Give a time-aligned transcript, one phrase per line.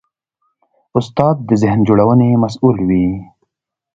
[0.99, 3.07] استاد د ذهن جوړونې مسوول وي.